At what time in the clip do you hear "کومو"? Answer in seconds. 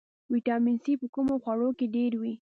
1.15-1.35